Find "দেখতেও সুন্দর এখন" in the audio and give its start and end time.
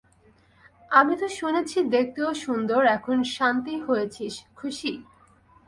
1.95-3.17